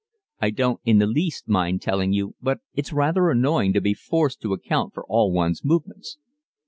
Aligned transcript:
"I 0.39 0.49
don't 0.49 0.81
in 0.83 0.97
the 0.97 1.05
least 1.05 1.47
mind 1.47 1.83
telling 1.83 2.11
you, 2.11 2.33
but 2.41 2.57
it's 2.73 2.91
rather 2.91 3.29
annoying 3.29 3.71
to 3.73 3.81
be 3.81 3.93
forced 3.93 4.41
to 4.41 4.53
account 4.53 4.95
for 4.95 5.05
all 5.05 5.31
one's 5.31 5.63
movements." 5.63 6.17